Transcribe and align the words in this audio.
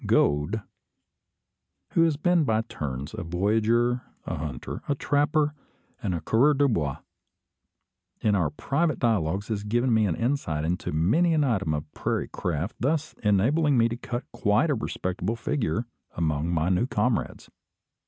Gode, 0.07 0.63
who 1.91 2.01
has 2.05 2.17
been 2.17 2.43
by 2.43 2.61
turns 2.63 3.13
a 3.13 3.21
voyageur, 3.21 4.01
a 4.25 4.35
hunter, 4.35 4.81
a 4.89 4.95
trapper, 4.95 5.53
and 6.01 6.15
a 6.15 6.21
coureur 6.21 6.55
du 6.55 6.67
bois, 6.67 6.97
in 8.19 8.33
our 8.33 8.49
private 8.49 8.97
dialogues 8.97 9.49
had 9.49 9.69
given 9.69 9.93
me 9.93 10.07
an 10.07 10.15
insight 10.15 10.65
into 10.65 10.91
many 10.91 11.35
an 11.35 11.43
item 11.43 11.75
of 11.75 11.93
prairie 11.93 12.29
craft, 12.29 12.77
thus 12.79 13.13
enabling 13.21 13.77
me 13.77 13.87
to 13.89 13.95
cut 13.95 14.23
quite 14.31 14.71
a 14.71 14.73
respectable 14.73 15.35
figure 15.35 15.85
among 16.17 16.49
my 16.49 16.69
new 16.69 16.87
comrades. 16.87 17.51